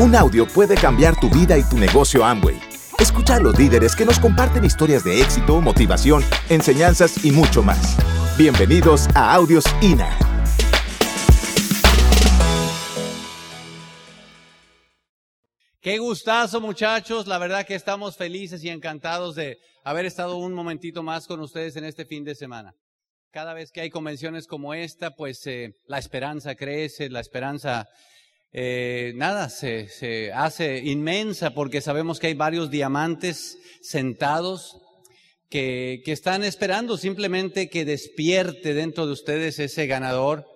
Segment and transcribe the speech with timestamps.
[0.00, 2.56] Un audio puede cambiar tu vida y tu negocio Amway.
[3.00, 7.96] Escucha a los líderes que nos comparten historias de éxito, motivación, enseñanzas y mucho más.
[8.38, 10.16] Bienvenidos a Audios INA.
[15.80, 21.02] Qué gustazo muchachos, la verdad que estamos felices y encantados de haber estado un momentito
[21.02, 22.72] más con ustedes en este fin de semana.
[23.32, 27.88] Cada vez que hay convenciones como esta, pues eh, la esperanza crece, la esperanza
[28.52, 34.78] eh, nada, se, se hace inmensa porque sabemos que hay varios diamantes sentados
[35.48, 40.46] que, que están esperando simplemente que despierte dentro de ustedes ese ganador.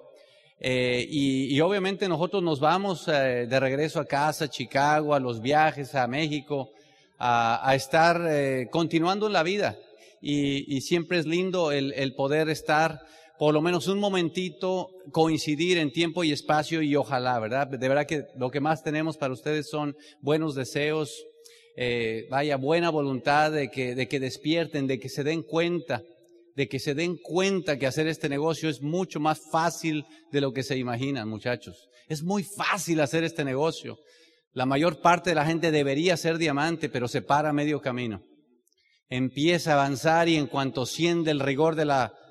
[0.65, 5.19] Eh, y, y, obviamente nosotros nos vamos eh, de regreso a casa, a Chicago, a
[5.19, 6.71] los viajes, a México,
[7.19, 9.77] a, a estar eh, continuando la vida.
[10.21, 13.01] Y, y, siempre es lindo el, el poder estar
[13.43, 17.67] por lo menos un momentito coincidir en tiempo y espacio y ojalá, ¿verdad?
[17.67, 21.25] De verdad que lo que más tenemos para ustedes son buenos deseos,
[21.77, 26.05] eh, vaya, buena voluntad de que, de que despierten, de que se den cuenta,
[26.55, 30.53] de que se den cuenta que hacer este negocio es mucho más fácil de lo
[30.53, 31.89] que se imaginan, muchachos.
[32.07, 33.99] Es muy fácil hacer este negocio.
[34.53, 38.23] La mayor parte de la gente debería ser diamante, pero se para a medio camino.
[39.09, 42.22] Empieza a avanzar y en cuanto siente el rigor de la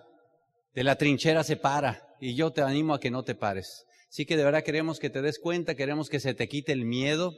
[0.73, 3.86] de la trinchera se para y yo te animo a que no te pares.
[4.09, 6.86] Sí que de verdad queremos que te des cuenta, queremos que se te quite el
[6.86, 7.33] miedo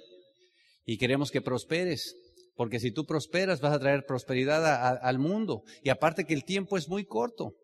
[0.85, 2.15] y queremos que prosperes.
[2.55, 5.63] Porque si tú prosperas vas a traer prosperidad al mundo.
[5.83, 7.55] Y aparte que el tiempo es muy corto.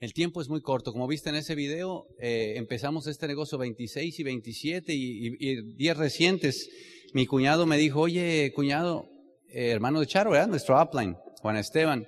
[0.00, 0.92] El tiempo es muy corto.
[0.92, 5.74] Como viste en ese video, eh, empezamos este negocio 26 y 27 y, y, y
[5.74, 6.68] 10 recientes.
[7.12, 9.08] Mi cuñado me dijo, oye, cuñado,
[9.48, 10.48] eh, hermano de Charo, ¿verdad?
[10.48, 12.06] Nuestro upline, Juan Esteban.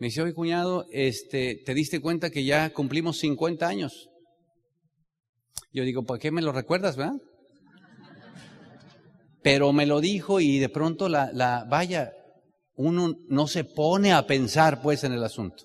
[0.00, 4.08] Me dice, oye cuñado, este, ¿te diste cuenta que ya cumplimos 50 años?
[5.74, 7.20] Yo digo, ¿por qué me lo recuerdas, verdad?
[9.42, 12.12] Pero me lo dijo y de pronto la, la, vaya,
[12.76, 15.64] uno no se pone a pensar pues en el asunto.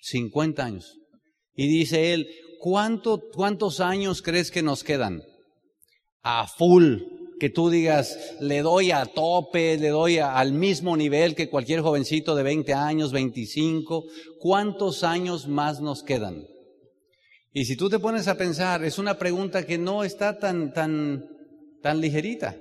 [0.00, 0.98] 50 años.
[1.54, 5.22] Y dice él, ¿cuánto, ¿cuántos años crees que nos quedan?
[6.22, 11.48] A full que tú digas, le doy a tope, le doy al mismo nivel que
[11.48, 14.04] cualquier jovencito de 20 años, 25,
[14.40, 16.46] ¿cuántos años más nos quedan?
[17.52, 21.26] Y si tú te pones a pensar, es una pregunta que no está tan, tan,
[21.82, 22.56] tan ligerita.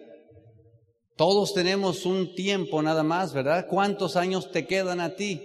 [1.16, 3.66] Todos tenemos un tiempo nada más, ¿verdad?
[3.68, 5.42] ¿Cuántos años te quedan a ti?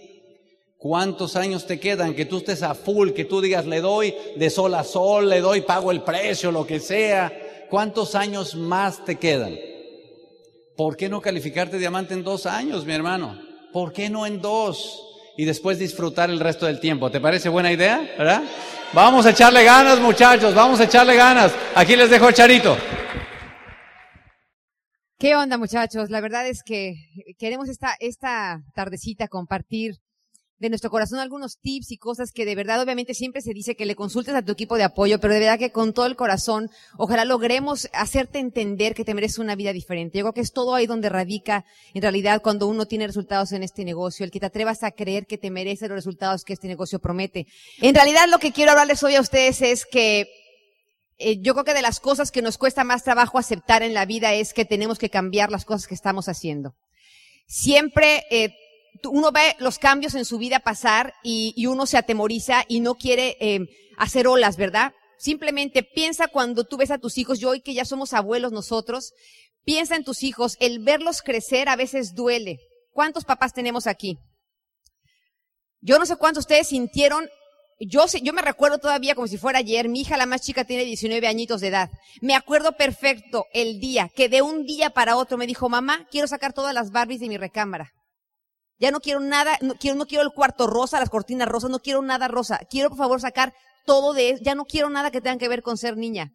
[0.76, 4.50] ¿Cuántos años te quedan que tú estés a full, que tú digas, le doy de
[4.50, 7.32] sol a sol, le doy, pago el precio, lo que sea?
[7.72, 9.56] ¿Cuántos años más te quedan?
[10.76, 13.40] ¿Por qué no calificarte diamante en dos años, mi hermano?
[13.72, 15.02] ¿Por qué no en dos?
[15.38, 17.10] Y después disfrutar el resto del tiempo.
[17.10, 17.98] ¿Te parece buena idea?
[18.18, 18.42] ¿Verdad?
[18.92, 20.54] Vamos a echarle ganas, muchachos.
[20.54, 21.54] Vamos a echarle ganas.
[21.74, 22.76] Aquí les dejo Charito.
[25.18, 26.10] ¿Qué onda, muchachos?
[26.10, 26.96] La verdad es que
[27.38, 29.94] queremos esta, esta tardecita compartir
[30.62, 33.84] de nuestro corazón algunos tips y cosas que de verdad obviamente siempre se dice que
[33.84, 36.70] le consultes a tu equipo de apoyo, pero de verdad que con todo el corazón
[36.96, 40.18] ojalá logremos hacerte entender que te mereces una vida diferente.
[40.18, 41.64] Yo creo que es todo ahí donde radica
[41.94, 45.26] en realidad cuando uno tiene resultados en este negocio, el que te atrevas a creer
[45.26, 47.48] que te mereces los resultados que este negocio promete.
[47.80, 50.28] En realidad lo que quiero hablarles hoy a ustedes es que
[51.18, 54.06] eh, yo creo que de las cosas que nos cuesta más trabajo aceptar en la
[54.06, 56.76] vida es que tenemos que cambiar las cosas que estamos haciendo.
[57.48, 58.54] Siempre eh,
[59.04, 63.36] uno ve los cambios en su vida pasar y, uno se atemoriza y no quiere
[63.40, 63.60] eh,
[63.96, 64.92] hacer olas, ¿verdad?
[65.18, 69.12] Simplemente piensa cuando tú ves a tus hijos, yo hoy que ya somos abuelos nosotros,
[69.64, 72.58] piensa en tus hijos, el verlos crecer a veces duele.
[72.90, 74.18] ¿Cuántos papás tenemos aquí?
[75.80, 77.28] Yo no sé cuántos ustedes sintieron,
[77.80, 80.84] yo, yo me recuerdo todavía como si fuera ayer, mi hija la más chica tiene
[80.84, 81.90] 19 añitos de edad.
[82.20, 86.28] Me acuerdo perfecto el día que de un día para otro me dijo, mamá, quiero
[86.28, 87.92] sacar todas las Barbies de mi recámara.
[88.82, 91.78] Ya no quiero nada, no quiero, no quiero el cuarto rosa, las cortinas rosas, no
[91.78, 92.58] quiero nada rosa.
[92.68, 93.54] Quiero por favor sacar
[93.86, 96.32] todo de, ya no quiero nada que tenga que ver con ser niña.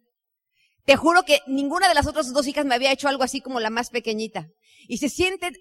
[0.86, 3.60] Te juro que ninguna de las otras dos hijas me había hecho algo así como
[3.60, 4.48] la más pequeñita.
[4.88, 5.52] Y se siente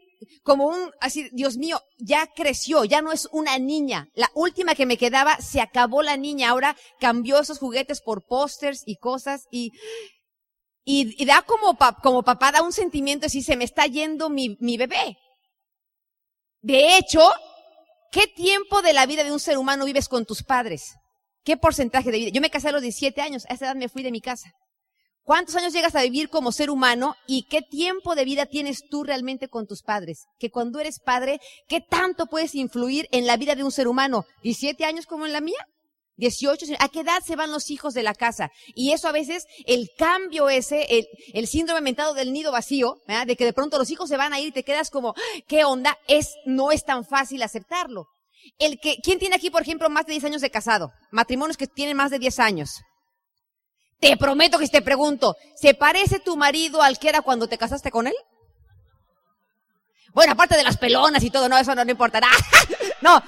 [0.43, 4.07] como un, así, Dios mío, ya creció, ya no es una niña.
[4.15, 6.51] La última que me quedaba, se acabó la niña.
[6.51, 9.73] Ahora cambió esos juguetes por pósters y cosas y,
[10.85, 14.55] y, y, da como, como papá, da un sentimiento así, se me está yendo mi,
[14.61, 15.17] mi bebé.
[16.61, 17.21] De hecho,
[18.11, 20.95] ¿qué tiempo de la vida de un ser humano vives con tus padres?
[21.43, 22.31] ¿Qué porcentaje de vida?
[22.31, 24.51] Yo me casé a los 17 años, a esa edad me fui de mi casa.
[25.23, 29.03] ¿Cuántos años llegas a vivir como ser humano y qué tiempo de vida tienes tú
[29.03, 30.25] realmente con tus padres?
[30.39, 34.25] Que cuando eres padre, ¿qué tanto puedes influir en la vida de un ser humano?
[34.43, 35.59] ¿17 años como en la mía?
[36.17, 38.51] 18, ¿a qué edad se van los hijos de la casa?
[38.75, 43.35] Y eso a veces, el cambio ese, el, el síndrome mentado del nido vacío, de
[43.35, 45.13] que de pronto los hijos se van a ir y te quedas como,
[45.47, 45.97] ¿qué onda?
[46.07, 48.07] Es, no es tan fácil aceptarlo.
[48.57, 50.91] El que, ¿quién tiene aquí, por ejemplo, más de 10 años de casado?
[51.11, 52.81] Matrimonios que tienen más de 10 años.
[53.99, 57.91] Te prometo que te pregunto, ¿se parece tu marido al que era cuando te casaste
[57.91, 58.15] con él?
[60.13, 62.19] Bueno, aparte de las pelonas y todo, no, eso no, no importa.
[63.01, 63.21] no,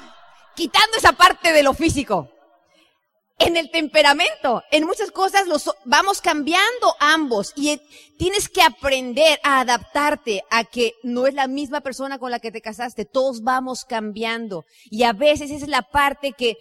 [0.56, 2.31] quitando esa parte de lo físico
[3.39, 7.81] en el temperamento, en muchas cosas los vamos cambiando ambos y
[8.18, 12.51] tienes que aprender a adaptarte a que no es la misma persona con la que
[12.51, 16.57] te casaste, todos vamos cambiando y a veces esa es la parte que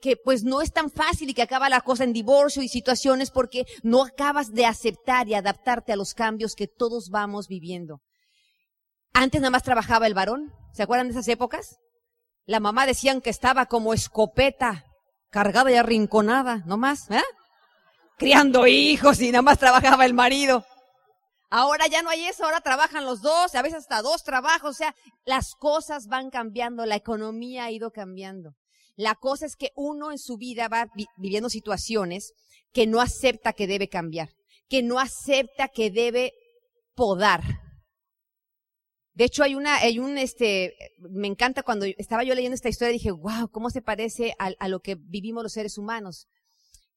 [0.00, 3.30] que pues no es tan fácil y que acaba la cosa en divorcio y situaciones
[3.30, 8.00] porque no acabas de aceptar y adaptarte a los cambios que todos vamos viviendo.
[9.12, 11.76] Antes nada más trabajaba el varón, ¿se acuerdan de esas épocas?
[12.46, 14.86] La mamá decían que estaba como escopeta
[15.30, 17.22] cargada y arrinconada, no más, ¿eh?
[18.18, 20.64] Criando hijos y nada más trabajaba el marido.
[21.48, 24.74] Ahora ya no hay eso, ahora trabajan los dos, a veces hasta dos trabajos, o
[24.74, 24.94] sea,
[25.24, 28.54] las cosas van cambiando, la economía ha ido cambiando.
[28.94, 30.86] La cosa es que uno en su vida va
[31.16, 32.34] viviendo situaciones
[32.72, 34.28] que no acepta que debe cambiar,
[34.68, 36.32] que no acepta que debe
[36.94, 37.42] podar,
[39.20, 42.90] de hecho, hay una, hay un, este, me encanta cuando estaba yo leyendo esta historia,
[42.90, 46.26] dije, wow, cómo se parece a, lo que vivimos los seres humanos.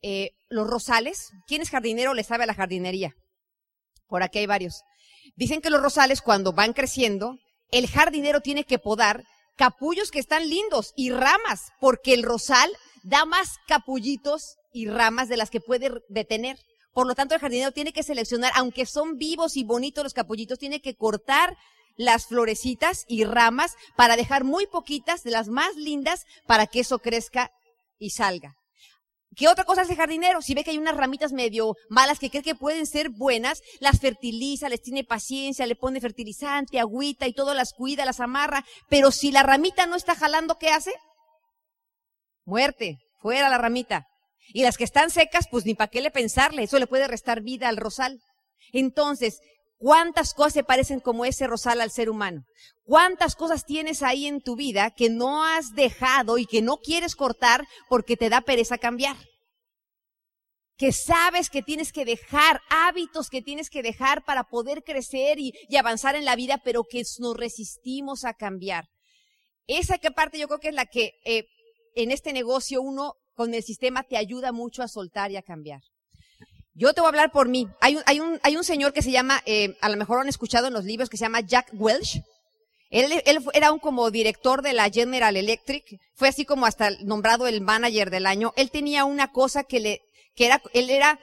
[0.02, 3.14] Eh, los rosales, ¿quién es jardinero le sabe a la jardinería?
[4.08, 4.84] Por aquí hay varios.
[5.36, 7.40] Dicen que los rosales cuando van creciendo,
[7.72, 9.26] el jardinero tiene que podar
[9.58, 12.72] capullos que están lindos y ramas, porque el rosal
[13.04, 16.58] da más capullitos y ramas de las que puede detener.
[16.94, 20.58] Por lo tanto, el jardinero tiene que seleccionar, aunque son vivos y bonitos los capullitos,
[20.58, 21.58] tiene que cortar
[21.96, 27.00] las florecitas y ramas para dejar muy poquitas de las más lindas para que eso
[27.00, 27.52] crezca
[27.98, 28.56] y salga.
[29.36, 30.42] ¿Qué otra cosa hace el jardinero?
[30.42, 34.00] Si ve que hay unas ramitas medio malas que cree que pueden ser buenas, las
[34.00, 38.64] fertiliza, les tiene paciencia, le pone fertilizante, agüita y todo las cuida, las amarra.
[38.90, 40.94] Pero si la ramita no está jalando, ¿qué hace?
[42.46, 44.06] Muerte, fuera la ramita.
[44.50, 47.42] Y las que están secas, pues ni para qué le pensarle, eso le puede restar
[47.42, 48.20] vida al rosal.
[48.72, 49.40] Entonces,
[49.84, 52.46] ¿Cuántas cosas se parecen como ese rosal al ser humano?
[52.86, 57.18] ¿Cuántas cosas tienes ahí en tu vida que no has dejado y que no quieres
[57.18, 59.18] cortar porque te da pereza cambiar?
[60.78, 65.52] Que sabes que tienes que dejar, hábitos que tienes que dejar para poder crecer y,
[65.76, 68.86] avanzar en la vida, pero que nos resistimos a cambiar.
[69.68, 71.44] Esa que parte yo creo que es la que eh,
[71.96, 75.82] en este negocio uno con el sistema te ayuda mucho a soltar y a cambiar.
[76.76, 77.68] Yo te voy a hablar por mí.
[77.82, 80.30] Hay un, hay un, hay un señor que se llama, eh, a lo mejor han
[80.30, 82.22] escuchado en los libros, que se llama Jack Welch.
[82.90, 87.48] Él, él, era un como director de la General Electric, fue así como hasta nombrado
[87.48, 88.54] el manager del año.
[88.56, 90.02] Él tenía una cosa que le,
[90.36, 91.20] que era, él era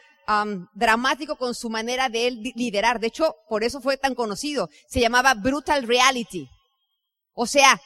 [0.75, 3.01] dramático con su manera de él liderar.
[3.01, 4.69] De hecho, por eso fue tan conocido.
[4.89, 6.49] Se llamaba Brutal Reality.
[7.35, 7.81] O sea,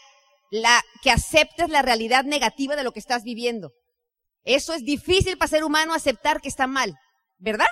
[0.50, 3.72] la, que aceptes la realidad negativa de lo que estás viviendo.
[4.44, 6.99] Eso es difícil para ser humano aceptar que está mal.
[7.44, 7.67] ¿Verdad?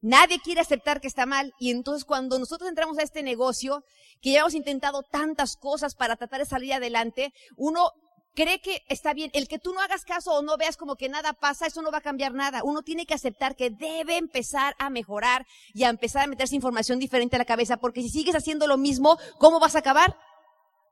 [0.00, 3.84] Nadie quiere aceptar que está mal y entonces cuando nosotros entramos a este negocio,
[4.20, 7.90] que ya hemos intentado tantas cosas para tratar de salir adelante, uno
[8.34, 9.30] cree que está bien.
[9.34, 11.92] El que tú no hagas caso o no veas como que nada pasa, eso no
[11.92, 12.62] va a cambiar nada.
[12.64, 16.98] Uno tiene que aceptar que debe empezar a mejorar y a empezar a meterse información
[16.98, 20.16] diferente a la cabeza, porque si sigues haciendo lo mismo, ¿cómo vas a acabar?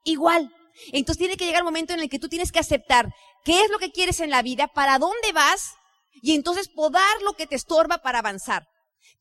[0.04, 0.54] Igual.
[0.92, 3.12] Entonces tiene que llegar el momento en el que tú tienes que aceptar
[3.44, 5.74] qué es lo que quieres en la vida, para dónde vas
[6.22, 8.66] y entonces podar lo que te estorba para avanzar.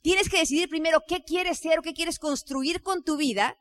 [0.01, 3.57] Tienes que decidir primero qué quieres ser o qué quieres construir con tu vida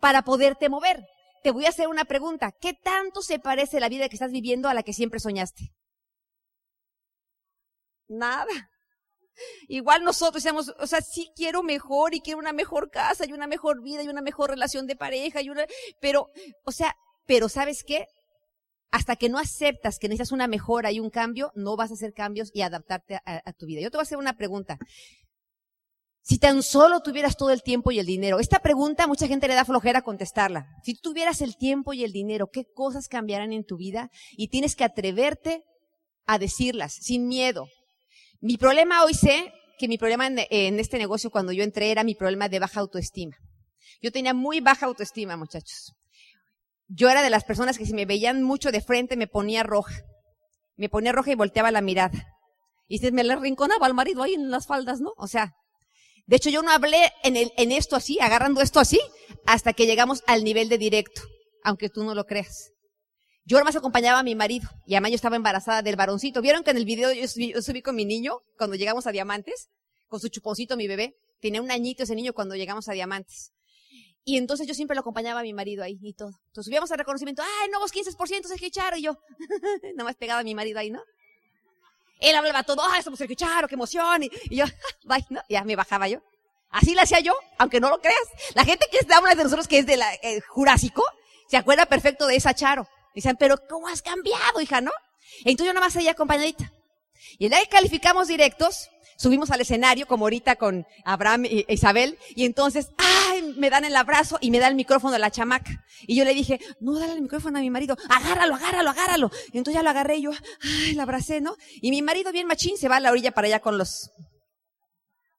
[0.00, 1.04] para poderte mover.
[1.42, 2.52] Te voy a hacer una pregunta.
[2.60, 5.72] ¿Qué tanto se parece la vida que estás viviendo a la que siempre soñaste?
[8.08, 8.70] Nada.
[9.68, 13.46] Igual nosotros decimos, o sea, sí quiero mejor y quiero una mejor casa y una
[13.46, 15.64] mejor vida y una mejor relación de pareja y una,
[16.00, 16.28] pero,
[16.64, 18.06] o sea, pero ¿sabes qué?
[18.90, 22.12] Hasta que no aceptas que necesitas una mejora y un cambio, no vas a hacer
[22.14, 23.80] cambios y adaptarte a, tu vida.
[23.80, 24.78] Yo te voy a hacer una pregunta.
[26.22, 29.54] Si tan solo tuvieras todo el tiempo y el dinero, esta pregunta mucha gente le
[29.54, 30.66] da flojera contestarla.
[30.84, 34.10] Si tuvieras el tiempo y el dinero, ¿qué cosas cambiarán en tu vida?
[34.32, 35.64] Y tienes que atreverte
[36.26, 37.66] a decirlas sin miedo.
[38.40, 42.14] Mi problema hoy sé que mi problema en este negocio cuando yo entré era mi
[42.14, 43.36] problema de baja autoestima.
[44.02, 45.94] Yo tenía muy baja autoestima, muchachos
[46.88, 49.94] yo era de las personas que si me veían mucho de frente me ponía roja.
[50.76, 52.26] Me ponía roja y volteaba la mirada.
[52.88, 55.12] Y se me le rinconaba al marido ahí en las faldas, ¿no?
[55.16, 55.54] O sea,
[56.26, 59.00] de hecho yo no hablé en, el, en esto así, agarrando esto así,
[59.46, 61.22] hasta que llegamos al nivel de directo,
[61.62, 62.72] aunque tú no lo creas.
[63.44, 66.42] Yo más acompañaba a mi marido y además yo estaba embarazada del varoncito.
[66.42, 69.12] ¿Vieron que en el video yo subí, yo subí con mi niño cuando llegamos a
[69.12, 69.68] Diamantes?
[70.06, 71.16] Con su chuponcito, mi bebé.
[71.40, 73.52] Tenía un añito ese niño cuando llegamos a Diamantes.
[74.28, 76.32] Y entonces yo siempre lo acompañaba a mi marido ahí y todo.
[76.48, 78.98] Entonces subíamos al reconocimiento, ¡ay, nuevos 15% Sergio Charo!
[78.98, 79.16] Y yo,
[79.96, 81.00] nomás pegaba a mi marido ahí, ¿no?
[82.20, 84.24] Él hablaba todo, ¡ay, somos Sergio Charo, qué emoción!
[84.24, 84.66] Y, y yo,
[85.04, 85.24] ¡bye!
[85.30, 85.40] ¿no?
[85.48, 86.20] Ya me bajaba yo.
[86.68, 88.20] Así lo hacía yo, aunque no lo creas.
[88.54, 91.02] La gente que está una de nosotros que es del eh, Jurásico,
[91.48, 92.86] se acuerda perfecto de esa Charo.
[93.14, 94.92] Dicen, pero ¿cómo has cambiado, hija, no?
[95.38, 96.70] Entonces yo nomás seguía acompañadita.
[97.38, 102.18] Y el día que calificamos directos, subimos al escenario, como ahorita con Abraham e Isabel,
[102.30, 105.84] y entonces, ay, me dan el abrazo y me da el micrófono a la chamaca.
[106.02, 109.30] Y yo le dije, no, dale el micrófono a mi marido, agárralo, agárralo, agárralo.
[109.52, 110.30] Y entonces ya lo agarré y yo,
[110.62, 111.56] ay, la abracé, ¿no?
[111.82, 114.10] Y mi marido bien machín se va a la orilla para allá con los...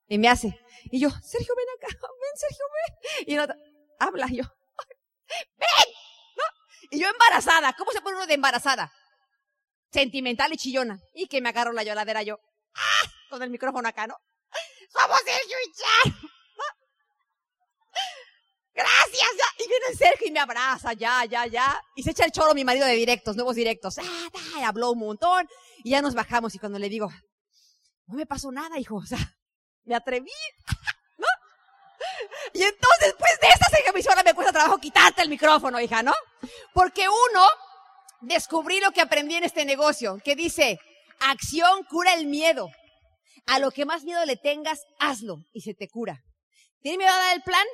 [0.08, 0.60] Y me hace.
[0.92, 3.34] Y yo, Sergio, ven acá, ven, Sergio, ven.
[3.34, 3.56] Y otro,
[4.00, 4.44] habla, y yo,
[5.58, 5.94] ven,
[6.36, 6.44] ¿no?
[6.92, 8.92] Y yo embarazada, ¿cómo se pone uno de embarazada?
[9.92, 11.00] Sentimental y chillona.
[11.14, 12.40] Y que me agarro la lloradera yo,
[12.76, 13.19] ¡ah!
[13.30, 14.16] Con el micrófono acá, ¿no?
[14.92, 16.16] Somos Sergio y Charo.
[18.74, 19.30] Gracias.
[19.60, 21.82] Y viene Sergio y me abraza, ya, ya, ya.
[21.96, 23.98] Y se echa el choro mi marido de directos, nuevos directos.
[24.00, 25.48] Ah, y habló un montón.
[25.84, 27.10] Y ya nos bajamos y cuando le digo,
[28.08, 28.96] no me pasó nada, hijo.
[28.96, 29.20] O sea,
[29.84, 30.32] me atreví.
[31.18, 31.28] ¿No?
[32.54, 33.70] Y entonces, después de esta
[34.10, 36.14] ahora me cuesta trabajo quitarte el micrófono, hija, ¿no?
[36.74, 37.46] Porque uno,
[38.22, 40.80] descubrí lo que aprendí en este negocio, que dice,
[41.20, 42.70] acción cura el miedo.
[43.50, 46.24] A lo que más miedo le tengas, hazlo y se te cura.
[46.82, 47.66] ¿Tienes miedo a dar el plan?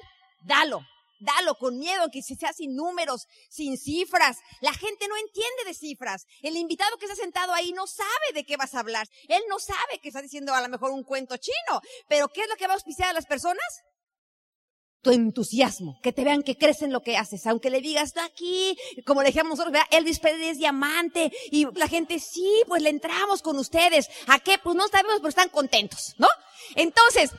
[0.46, 0.79] Dalo.
[1.20, 4.38] Dalo con miedo, que sea sin números, sin cifras.
[4.62, 6.27] La gente no entiende de cifras.
[6.41, 9.08] El invitado que está sentado ahí no sabe de qué vas a hablar.
[9.27, 11.82] Él no sabe que está diciendo a lo mejor un cuento chino.
[12.08, 13.65] Pero ¿qué es lo que va a auspiciar a las personas?
[15.05, 18.25] Tu entusiasmo, que te vean que crees en lo que haces, aunque le digas, está
[18.25, 22.89] aquí, como le dijimos nosotros, Elvis Pérez es diamante, y la gente, sí, pues le
[22.89, 24.57] entramos con ustedes, ¿a qué?
[24.57, 26.27] Pues no sabemos, pero están contentos, ¿no?
[26.75, 27.29] Entonces,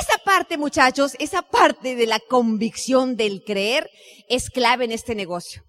[0.00, 3.90] esa parte, muchachos, esa parte de la convicción del creer
[4.28, 5.64] es clave en este negocio.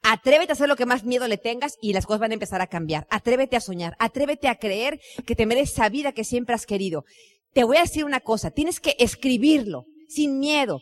[0.00, 2.62] Atrévete a hacer lo que más miedo le tengas y las cosas van a empezar
[2.62, 3.06] a cambiar.
[3.10, 7.04] Atrévete a soñar, atrévete a creer que te mereces esa vida que siempre has querido.
[7.52, 10.80] Te voy a decir una cosa, tienes que escribirlo sin miedo.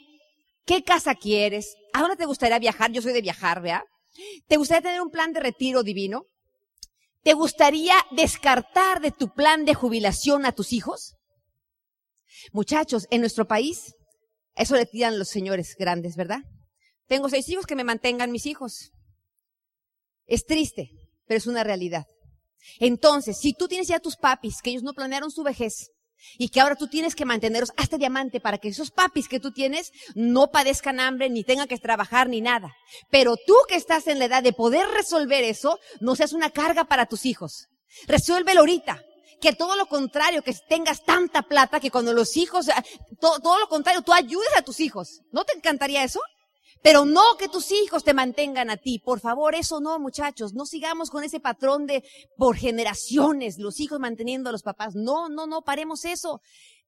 [0.64, 1.76] ¿Qué casa quieres?
[1.92, 2.92] ¿A dónde te gustaría viajar?
[2.92, 3.84] Yo soy de viajar, ¿vea?
[4.48, 6.24] ¿Te gustaría tener un plan de retiro divino?
[7.22, 11.14] ¿Te gustaría descartar de tu plan de jubilación a tus hijos?
[12.52, 13.94] Muchachos, en nuestro país,
[14.54, 16.40] eso le tiran los señores grandes, ¿verdad?
[17.06, 18.92] Tengo seis hijos que me mantengan mis hijos.
[20.26, 20.90] Es triste,
[21.26, 22.06] pero es una realidad.
[22.78, 25.90] Entonces, si tú tienes ya tus papis, que ellos no planearon su vejez,
[26.38, 29.52] y que ahora tú tienes que mantenerlos hasta diamante para que esos papis que tú
[29.52, 32.74] tienes no padezcan hambre, ni tengan que trabajar, ni nada.
[33.10, 36.84] Pero tú que estás en la edad de poder resolver eso, no seas una carga
[36.84, 37.68] para tus hijos.
[38.06, 39.02] Resuélvelo ahorita.
[39.38, 42.66] Que todo lo contrario, que tengas tanta plata que cuando los hijos,
[43.20, 45.20] todo, todo lo contrario, tú ayudes a tus hijos.
[45.30, 46.20] ¿No te encantaría eso?
[46.86, 49.00] Pero no que tus hijos te mantengan a ti.
[49.00, 50.54] Por favor, eso no, muchachos.
[50.54, 52.04] No sigamos con ese patrón de
[52.36, 54.94] por generaciones, los hijos manteniendo a los papás.
[54.94, 56.40] No, no, no, paremos eso.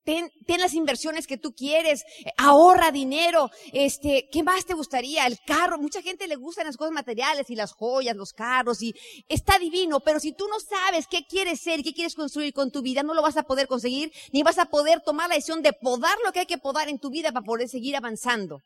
[0.05, 2.05] Ten, ten, las inversiones que tú quieres,
[2.37, 5.27] ahorra dinero, este, ¿qué más te gustaría?
[5.27, 8.95] El carro, mucha gente le gustan las cosas materiales y las joyas, los carros y
[9.29, 12.83] está divino, pero si tú no sabes qué quieres ser, qué quieres construir con tu
[12.83, 15.73] vida, no lo vas a poder conseguir, ni vas a poder tomar la decisión de
[15.73, 18.63] podar lo que hay que podar en tu vida para poder seguir avanzando.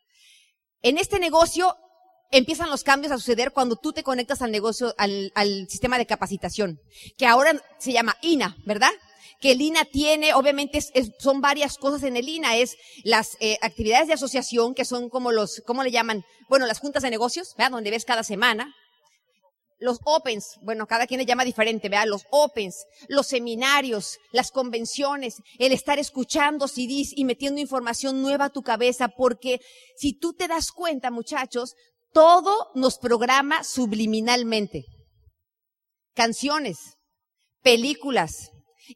[0.85, 1.77] En este negocio
[2.29, 5.31] empiezan los cambios a suceder cuando tú te conectas al negocio, al,
[5.69, 6.81] sistema de capacitación,
[7.17, 8.91] que ahora se llama INA, ¿verdad?
[9.39, 10.79] que el INA tiene, obviamente
[11.19, 15.31] son varias cosas en el INA, es las eh, actividades de asociación, que son como
[15.31, 16.23] los, ¿cómo le llaman?
[16.47, 17.71] Bueno, las juntas de negocios, ¿verdad?
[17.71, 18.73] Donde ves cada semana,
[19.83, 25.41] los opens, bueno, cada quien le llama diferente, vea, los opens, los seminarios, las convenciones,
[25.59, 29.59] el estar escuchando CDs y metiendo información nueva a tu cabeza, porque
[29.97, 31.75] si tú te das cuenta, muchachos,
[32.13, 34.85] todo nos programa subliminalmente.
[36.13, 36.77] Canciones,
[37.61, 38.51] películas,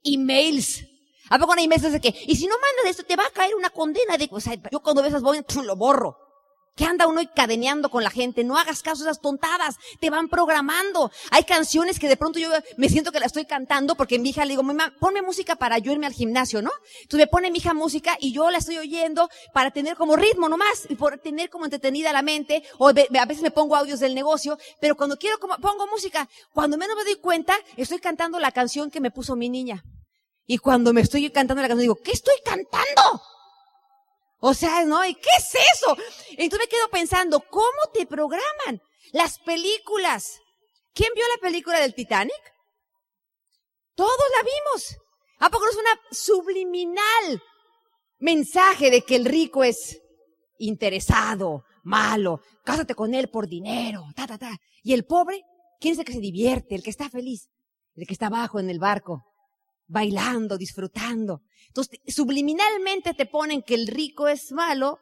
[0.05, 0.85] emails.
[1.29, 3.31] ¿A poco no hay emails de que, y si no mandas esto, te va a
[3.31, 6.26] caer una condena de, o sea, yo cuando ves esas voy, lo borro.
[6.77, 8.43] ¿Qué anda uno cadeneando con la gente?
[8.43, 9.77] No hagas caso a esas tontadas.
[9.99, 11.11] Te van programando.
[11.31, 14.45] Hay canciones que de pronto yo me siento que la estoy cantando porque mi hija
[14.45, 16.69] le digo, mamá, ponme música para yo irme al gimnasio, ¿no?
[17.01, 20.49] Entonces me pone mi hija música y yo la estoy oyendo para tener como ritmo
[20.49, 22.61] nomás y por tener como entretenida la mente.
[22.77, 26.77] O a veces me pongo audios del negocio, pero cuando quiero como, pongo música, cuando
[26.77, 29.83] menos me doy cuenta, estoy cantando la canción que me puso mi niña.
[30.45, 33.21] Y cuando me estoy cantando la canción digo, ¿qué estoy cantando?
[34.39, 35.03] O sea, ¿no?
[35.05, 35.97] ¿Y qué es eso?
[36.31, 38.81] Entonces me quedo pensando, ¿cómo te programan?
[39.11, 40.39] Las películas.
[40.93, 42.53] ¿Quién vio la película del Titanic?
[43.95, 44.97] Todos la vimos.
[45.39, 47.41] ¿A poco no es una subliminal
[48.19, 50.01] mensaje de que el rico es
[50.59, 54.57] interesado, malo, cásate con él por dinero, ta, ta, ta.
[54.83, 55.43] Y el pobre,
[55.79, 57.49] ¿quién es el que se divierte, el que está feliz?
[57.95, 59.23] El que está abajo en el barco,
[59.87, 61.41] bailando, disfrutando.
[61.67, 64.99] Entonces, subliminalmente te ponen que el rico es malo,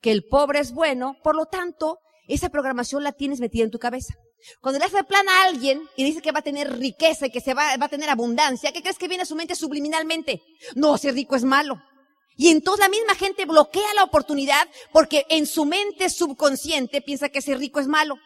[0.00, 3.78] que el pobre es bueno, por lo tanto, esa programación la tienes metida en tu
[3.78, 4.14] cabeza.
[4.60, 7.40] Cuando le haces plan a alguien y dice que va a tener riqueza y que
[7.40, 10.42] se va, a tener abundancia, ¿qué crees que viene a su mente subliminalmente?
[10.74, 11.80] No, ser rico es malo.
[12.36, 17.40] Y entonces la misma gente bloquea la oportunidad porque en su mente subconsciente piensa que
[17.40, 18.16] ser rico es malo.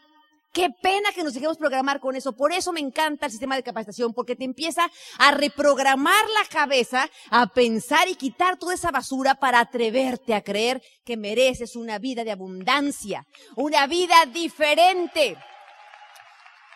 [0.52, 2.33] Qué pena que nos dejemos programar con eso.
[2.33, 7.09] Por eso me encanta el sistema de capacitación, porque te empieza a reprogramar la cabeza,
[7.30, 12.25] a pensar y quitar toda esa basura para atreverte a creer que mereces una vida
[12.25, 15.37] de abundancia, una vida diferente.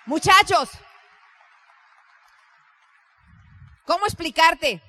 [0.07, 0.69] Muchachos,
[3.87, 4.83] ¿cómo explicarte?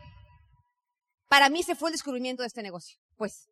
[1.28, 3.00] Para mí se fue el descubrimiento de este negocio.
[3.18, 3.50] Pues,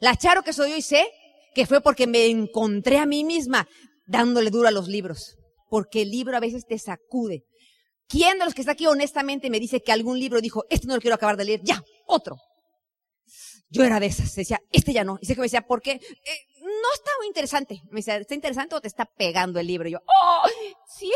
[0.00, 1.10] la charo que soy hoy sé
[1.54, 3.66] que fue porque me encontré a mí misma
[4.10, 5.36] dándole duro a los libros.
[5.68, 7.44] Porque el libro a veces te sacude.
[8.08, 10.96] ¿Quién de los que está aquí honestamente me dice que algún libro dijo, este no
[10.96, 12.36] lo quiero acabar de leer, ya, otro?
[13.68, 15.16] Yo era de esas, decía, este ya no.
[15.20, 15.92] Y sé que me decía, ¿por qué?
[15.92, 17.82] Eh, no está muy interesante.
[17.90, 19.88] Me decía, ¿está interesante o te está pegando el libro?
[19.88, 20.48] Y yo, ¡oh!
[20.98, 21.12] Sí,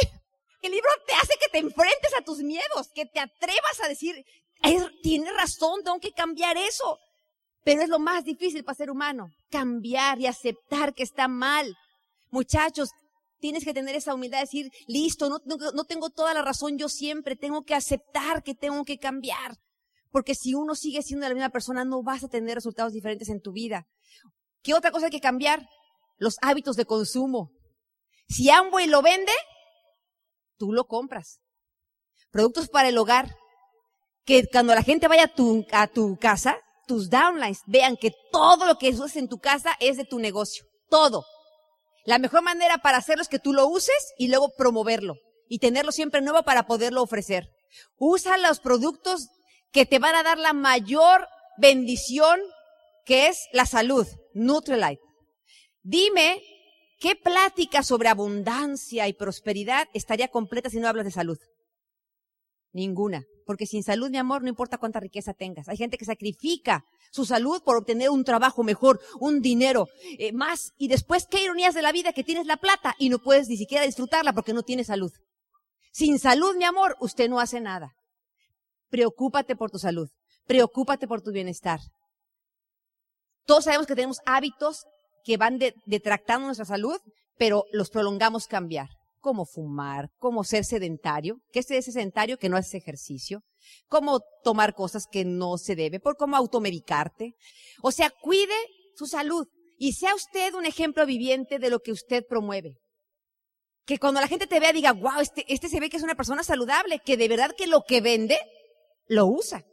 [0.62, 4.24] el libro te hace que te enfrentes a tus miedos, que te atrevas a decir,
[5.02, 6.98] tiene razón, tengo que cambiar eso.
[7.64, 11.76] Pero es lo más difícil para ser humano, cambiar y aceptar que está mal.
[12.34, 12.90] Muchachos,
[13.38, 16.88] tienes que tener esa humildad de decir, listo, no, no, tengo toda la razón yo
[16.88, 19.56] siempre, tengo que aceptar que tengo que cambiar.
[20.10, 23.40] Porque si uno sigue siendo la misma persona, no vas a tener resultados diferentes en
[23.40, 23.86] tu vida.
[24.64, 25.64] ¿Qué otra cosa hay que cambiar?
[26.18, 27.52] Los hábitos de consumo.
[28.28, 29.32] Si Amway lo vende,
[30.58, 31.38] tú lo compras.
[32.32, 33.32] Productos para el hogar
[34.24, 38.66] que cuando la gente vaya a tu, a tu casa, tus downlines vean que todo
[38.66, 40.64] lo que usas en tu casa es de tu negocio.
[40.88, 41.24] Todo.
[42.04, 45.16] La mejor manera para hacerlo es que tú lo uses y luego promoverlo
[45.48, 47.48] y tenerlo siempre nuevo para poderlo ofrecer.
[47.96, 49.28] Usa los productos
[49.72, 51.26] que te van a dar la mayor
[51.58, 52.40] bendición
[53.04, 55.02] que es la salud, Nutrilite.
[55.82, 56.42] Dime
[56.98, 61.38] qué plática sobre abundancia y prosperidad estaría completa si no hablas de salud.
[62.72, 63.24] Ninguna.
[63.44, 65.68] Porque sin salud, mi amor, no importa cuánta riqueza tengas.
[65.68, 70.72] Hay gente que sacrifica su salud por obtener un trabajo mejor, un dinero eh, más.
[70.78, 73.56] Y después, qué ironías de la vida que tienes la plata y no puedes ni
[73.56, 75.12] siquiera disfrutarla porque no tienes salud.
[75.92, 77.94] Sin salud, mi amor, usted no hace nada.
[78.88, 80.08] Preocúpate por tu salud.
[80.46, 81.80] Preocúpate por tu bienestar.
[83.46, 84.84] Todos sabemos que tenemos hábitos
[85.24, 86.98] que van detractando nuestra salud,
[87.36, 88.88] pero los prolongamos cambiar
[89.24, 93.40] como fumar, como ser sedentario, que es sedentario que no hace ejercicio,
[93.88, 97.32] como tomar cosas que no se debe, por cómo automedicarte.
[97.80, 98.54] O sea, cuide
[98.94, 99.46] su salud
[99.78, 102.74] y sea usted un ejemplo viviente de lo que usted promueve.
[103.86, 106.16] Que cuando la gente te vea diga, wow, este, este se ve que es una
[106.16, 108.38] persona saludable, que de verdad que lo que vende,
[109.06, 109.64] lo usa.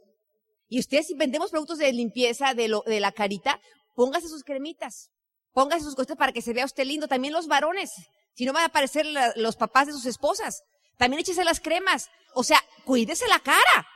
[0.66, 3.60] Y usted si vendemos productos de limpieza de, lo, de la carita,
[3.94, 5.10] póngase sus cremitas,
[5.52, 7.06] póngase sus cosas para que se vea usted lindo.
[7.06, 7.90] También los varones,
[8.34, 10.62] si no van a aparecer los papás de sus esposas.
[10.96, 12.10] También échese las cremas.
[12.34, 13.86] O sea, cuídese la cara.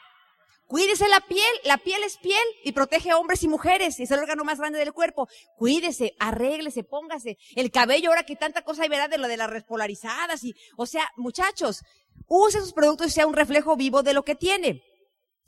[0.66, 1.44] Cuídese la piel.
[1.64, 4.00] La piel es piel y protege a hombres y mujeres.
[4.00, 5.28] Es el órgano más grande del cuerpo.
[5.56, 7.38] Cuídese, arréglese, póngase.
[7.54, 9.10] El cabello, ahora que tanta cosa hay, ¿verdad?
[9.10, 11.82] De lo de las respolarizadas y, o sea, muchachos,
[12.26, 14.82] use sus productos y sea un reflejo vivo de lo que tiene.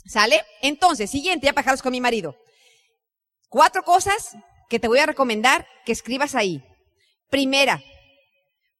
[0.06, 0.42] ¿Sale?
[0.62, 2.36] Entonces, siguiente, ya pajaros con mi marido.
[3.48, 4.36] Cuatro cosas
[4.68, 6.62] que te voy a recomendar que escribas ahí.
[7.30, 7.82] Primera,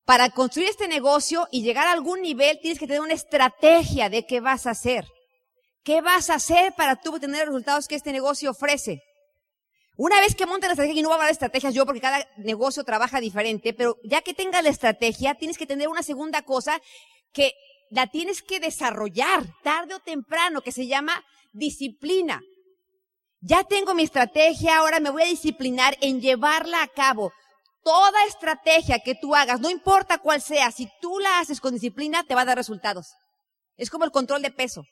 [0.08, 4.24] para construir este negocio y llegar a algún nivel, tienes que tener una estrategia de
[4.24, 5.06] qué vas a hacer.
[5.84, 9.02] ¿Qué vas a hacer para tú obtener los resultados que este negocio ofrece?
[9.98, 12.00] Una vez que montes la estrategia, y no va a hablar de estrategias yo porque
[12.00, 16.40] cada negocio trabaja diferente, pero ya que tengas la estrategia, tienes que tener una segunda
[16.40, 16.80] cosa
[17.34, 17.52] que
[17.90, 22.40] la tienes que desarrollar tarde o temprano, que se llama disciplina.
[23.42, 27.30] Ya tengo mi estrategia, ahora me voy a disciplinar en llevarla a cabo.
[27.82, 32.24] Toda estrategia que tú hagas, no importa cuál sea, si tú la haces con disciplina,
[32.24, 33.14] te va a dar resultados.
[33.76, 34.84] Es como el control de peso.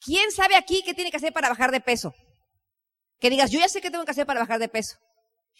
[0.00, 2.14] ¿Quién sabe aquí qué tiene que hacer para bajar de peso?
[3.20, 4.96] Que digas, yo ya sé qué tengo que hacer para bajar de peso.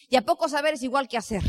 [0.09, 1.43] Y a poco saber es igual que hacer.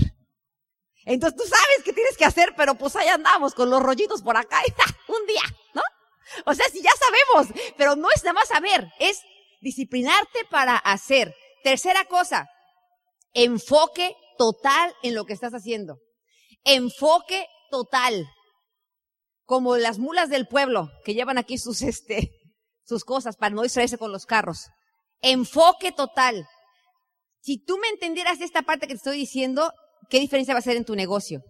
[1.05, 4.37] Entonces tú sabes qué tienes que hacer, pero pues ahí andamos con los rollitos por
[4.37, 4.61] acá
[5.07, 5.41] un día,
[5.73, 5.81] ¿no?
[6.45, 9.21] O sea, si ya sabemos, pero no es nada más saber, es
[9.61, 11.33] disciplinarte para hacer.
[11.63, 12.49] Tercera cosa,
[13.33, 15.99] enfoque total en lo que estás haciendo.
[16.63, 18.27] Enfoque total.
[19.45, 22.31] como las mulas del pueblo que llevan aquí sus, este,
[22.83, 24.67] sus cosas para no distraerse con los carros.
[25.21, 26.47] Enfoque total.
[27.41, 29.71] Si tú me entendieras esta parte que te estoy diciendo,
[30.09, 31.41] ¿qué diferencia va a hacer en tu negocio?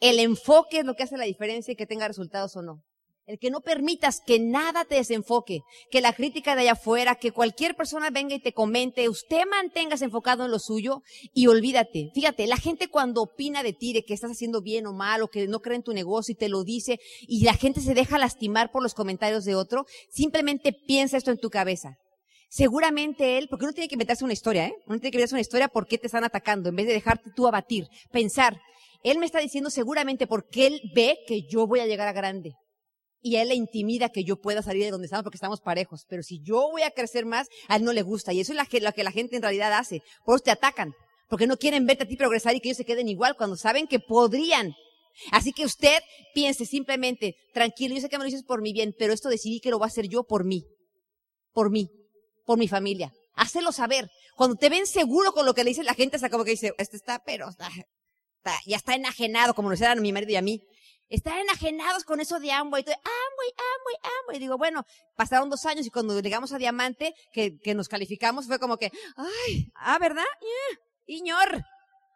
[0.00, 2.82] El enfoque es lo que hace la diferencia y que tenga resultados o no.
[3.26, 7.32] El que no permitas que nada te desenfoque, que la crítica de allá afuera, que
[7.32, 11.02] cualquier persona venga y te comente, usted mantengas enfocado en lo suyo
[11.34, 12.12] y olvídate.
[12.14, 15.28] Fíjate, la gente cuando opina de ti, de que estás haciendo bien o mal, o
[15.28, 18.16] que no cree en tu negocio y te lo dice, y la gente se deja
[18.16, 21.96] lastimar por los comentarios de otro, simplemente piensa esto en tu cabeza.
[22.48, 24.74] Seguramente él, porque uno tiene que inventarse una historia, ¿eh?
[24.86, 27.30] Uno tiene que inventarse una historia por qué te están atacando, en vez de dejarte
[27.34, 27.88] tú abatir.
[28.12, 28.60] Pensar,
[29.02, 32.54] él me está diciendo seguramente porque él ve que yo voy a llegar a grande
[33.26, 36.06] y a él le intimida que yo pueda salir de donde estamos porque estamos parejos.
[36.08, 38.32] Pero si yo voy a crecer más, a él no le gusta.
[38.32, 40.02] Y eso es lo que la gente en realidad hace.
[40.24, 40.94] Por eso te atacan.
[41.28, 43.88] Porque no quieren verte a ti progresar y que ellos se queden igual cuando saben
[43.88, 44.74] que podrían.
[45.32, 45.98] Así que usted
[46.34, 49.58] piense simplemente, tranquilo, yo sé que me lo dices por mi bien, pero esto decidí
[49.58, 50.64] que lo voy a hacer yo por mí.
[51.52, 51.90] Por mí.
[52.44, 53.12] Por mi familia.
[53.34, 54.08] Hacelo saber.
[54.36, 56.74] Cuando te ven seguro con lo que le dice la gente, se como que dice,
[56.78, 57.48] este está, pero
[58.66, 60.62] ya está enajenado, como nos a mi marido y a mí.
[61.08, 62.82] Están enajenados con eso de Amway.
[62.82, 64.36] Amway, Amway, Amway.
[64.36, 68.46] Y digo, bueno, pasaron dos años y cuando llegamos a Diamante, que, que nos calificamos,
[68.46, 70.24] fue como que, ay, ah, ¿verdad?
[71.06, 71.62] Iñor.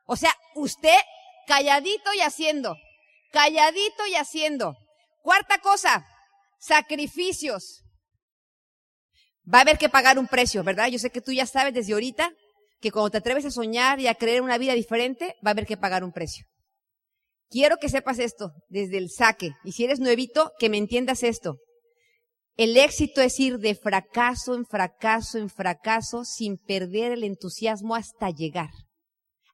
[0.06, 0.98] O sea, usted
[1.46, 2.76] calladito y haciendo.
[3.32, 4.76] Calladito y haciendo.
[5.22, 6.04] Cuarta cosa,
[6.58, 7.84] sacrificios.
[9.52, 10.88] Va a haber que pagar un precio, ¿verdad?
[10.88, 12.32] Yo sé que tú ya sabes desde ahorita
[12.80, 15.66] que cuando te atreves a soñar y a creer una vida diferente, va a haber
[15.66, 16.46] que pagar un precio.
[17.50, 19.50] Quiero que sepas esto desde el saque.
[19.64, 21.58] Y si eres nuevito, que me entiendas esto.
[22.56, 28.30] El éxito es ir de fracaso en fracaso en fracaso sin perder el entusiasmo hasta
[28.30, 28.70] llegar.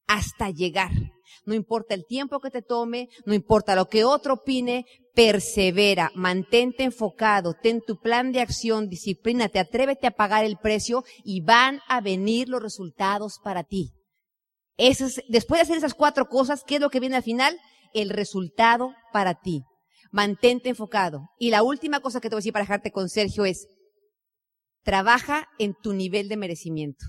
[0.06, 0.90] Hasta llegar.
[1.44, 6.85] No importa el tiempo que te tome, no importa lo que otro opine, persevera, mantente
[6.85, 12.00] enfocado, ten tu plan de acción, disciplínate, atrévete a pagar el precio y van a
[12.00, 13.92] venir los resultados para ti.
[14.76, 17.56] después de hacer esas cuatro cosas, ¿qué es lo que viene al final?
[17.96, 19.62] El resultado para ti.
[20.12, 21.30] Mantente enfocado.
[21.38, 23.66] Y la última cosa que te voy a decir para dejarte con Sergio es,
[24.82, 27.06] trabaja en tu nivel de merecimiento.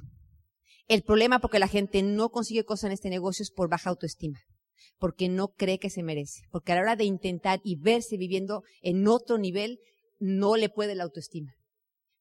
[0.88, 4.40] El problema porque la gente no consigue cosas en este negocio es por baja autoestima,
[4.98, 8.64] porque no cree que se merece, porque a la hora de intentar y verse viviendo
[8.82, 9.80] en otro nivel,
[10.20, 11.54] no le puede la autoestima.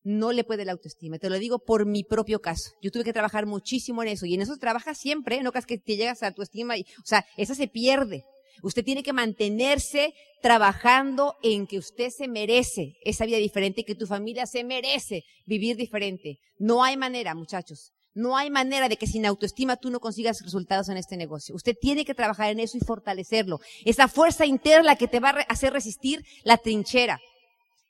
[0.03, 1.19] No le puede la autoestima.
[1.19, 2.71] Te lo digo por mi propio caso.
[2.81, 5.79] Yo tuve que trabajar muchísimo en eso y en eso trabajas siempre, no creas que
[5.79, 8.25] te llegas a autoestima y, o sea, esa se pierde.
[8.63, 14.07] Usted tiene que mantenerse trabajando en que usted se merece esa vida diferente que tu
[14.07, 16.39] familia se merece vivir diferente.
[16.59, 17.93] No hay manera, muchachos.
[18.17, 21.55] No hay manera de que sin autoestima tú no consigas resultados en este negocio.
[21.55, 23.61] Usted tiene que trabajar en eso y fortalecerlo.
[23.85, 27.21] Esa fuerza interna que te va a hacer resistir la trinchera.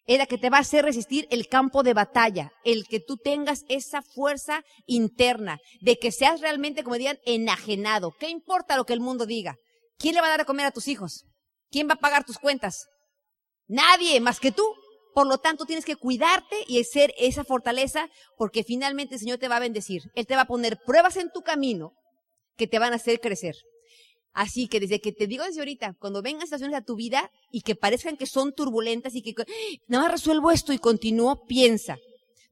[0.07, 2.51] Es la que te va a hacer resistir el campo de batalla.
[2.65, 5.61] El que tú tengas esa fuerza interna.
[5.81, 8.13] De que seas realmente, como digan, enajenado.
[8.19, 9.59] ¿Qué importa lo que el mundo diga?
[9.99, 11.25] ¿Quién le va a dar a comer a tus hijos?
[11.71, 12.89] ¿Quién va a pagar tus cuentas?
[13.67, 14.65] Nadie más que tú.
[15.15, 19.49] Por lo tanto, tienes que cuidarte y ser esa fortaleza porque finalmente el Señor te
[19.49, 20.03] va a bendecir.
[20.15, 21.95] Él te va a poner pruebas en tu camino
[22.57, 23.57] que te van a hacer crecer.
[24.35, 27.63] Así que desde que te digo desde ahorita, cuando vengan situaciones a tu vida y
[27.63, 29.35] que parezcan que son turbulentas y que
[29.89, 31.97] nada más resuelvo esto y continúo, piensa.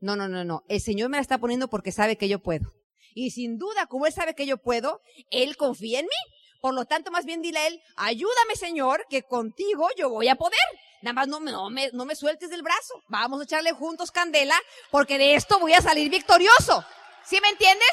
[0.01, 0.63] No, no, no, no.
[0.69, 2.73] El Señor me la está poniendo porque sabe que yo puedo.
[3.15, 6.35] Y sin duda, como Él sabe que yo puedo, Él confía en mí.
[6.65, 10.37] Por lo tanto, más bien dile a él, ayúdame Señor, que contigo yo voy a
[10.37, 10.59] poder.
[11.03, 13.03] Nada más no me, no me, no me sueltes del brazo.
[13.09, 14.59] Vamos a echarle juntos candela,
[14.91, 16.83] porque de esto voy a salir victorioso.
[17.23, 17.91] ¿Sí me entiendes?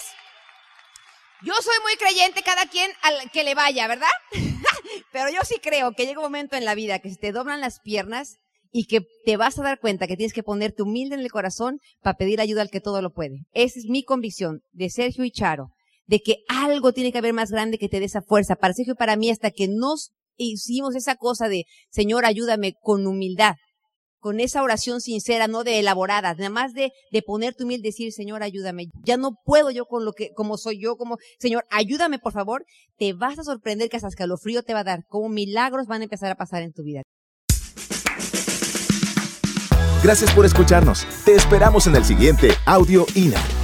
[1.42, 4.08] Yo soy muy creyente cada quien al que le vaya, ¿verdad?
[5.12, 7.60] Pero yo sí creo que llega un momento en la vida que se te doblan
[7.60, 8.38] las piernas
[8.72, 11.82] y que te vas a dar cuenta que tienes que ponerte humilde en el corazón
[12.02, 13.48] para pedir ayuda al que todo lo puede.
[13.52, 15.74] Esa es mi convicción de Sergio y Charo
[16.06, 18.56] de que algo tiene que haber más grande que te dé esa fuerza.
[18.56, 23.08] Para Sergio y para mí, hasta que nos hicimos esa cosa de, Señor, ayúdame con
[23.08, 23.56] humildad,
[24.20, 28.44] con esa oración sincera, no de elaborada, nada más de, de ponerte humilde, decir, Señor,
[28.44, 28.88] ayúdame.
[29.04, 32.66] Ya no puedo yo con lo que, como soy yo, como, Señor, ayúdame, por favor.
[32.98, 36.06] Te vas a sorprender que hasta escalofrío te va a dar, como milagros van a
[36.06, 37.02] empezar a pasar en tu vida.
[40.04, 41.06] Gracias por escucharnos.
[41.26, 43.61] Te esperamos en el siguiente Audio INA.